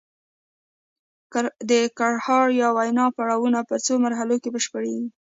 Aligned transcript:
د 1.69 1.71
ګړهار 1.99 2.47
یا 2.61 2.69
وینا 2.77 3.05
پړاوونه 3.17 3.59
په 3.69 3.75
څو 3.85 3.93
مرحلو 4.05 4.35
کې 4.43 4.49
بشپړیږي 4.55 5.07